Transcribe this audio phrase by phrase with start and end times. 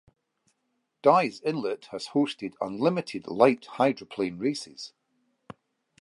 [1.03, 4.93] Dyes Inlet has hosted Unlimited Light Hydroplane races.